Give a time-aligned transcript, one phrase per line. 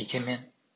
[0.00, 0.59] イケメン。